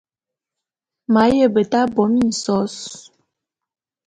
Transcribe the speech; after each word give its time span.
M’ 1.11 1.15
aye 1.23 1.45
beta 1.53 1.81
bo 1.93 2.03
minsos. 2.13 2.73